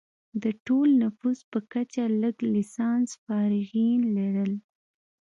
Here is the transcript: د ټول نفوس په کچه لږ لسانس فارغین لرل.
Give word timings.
د 0.43 0.45
ټول 0.65 0.87
نفوس 1.03 1.39
په 1.51 1.59
کچه 1.73 2.03
لږ 2.21 2.35
لسانس 2.53 3.09
فارغین 3.23 4.01
لرل. 4.17 4.51